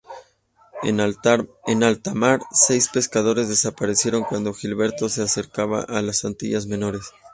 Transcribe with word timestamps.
En 0.81 0.99
alta 0.99 2.15
mar, 2.15 2.39
seis 2.53 2.89
pescadores 2.91 3.49
desaparecieron 3.49 4.23
cuando 4.23 4.51
Gilberto 4.51 5.09
se 5.09 5.21
acercaba 5.21 5.81
a 5.83 6.01
las 6.01 6.25
Antillas 6.25 6.65
Menores. 6.65 7.03